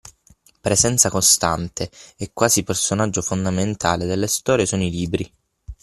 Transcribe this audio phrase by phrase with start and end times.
[0.61, 5.31] Presenza costante e quasi personaggio fondamentale delle storie sono i libri.